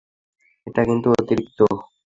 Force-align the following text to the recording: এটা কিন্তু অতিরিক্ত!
এটা 0.67 0.81
কিন্তু 0.89 1.07
অতিরিক্ত! 1.13 1.59